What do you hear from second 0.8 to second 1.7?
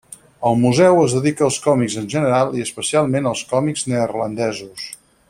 es dedica als